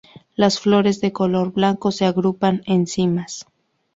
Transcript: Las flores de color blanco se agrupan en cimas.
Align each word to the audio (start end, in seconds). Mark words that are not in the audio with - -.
Las 0.35 0.59
flores 0.59 0.99
de 0.99 1.11
color 1.13 1.51
blanco 1.53 1.91
se 1.91 2.05
agrupan 2.05 2.63
en 2.65 2.87
cimas. 2.87 3.45